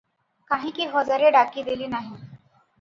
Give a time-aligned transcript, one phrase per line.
[0.53, 2.21] କାହିଁକି ହଜାରେ ଡାକିଦେଲି ନାହିଁ?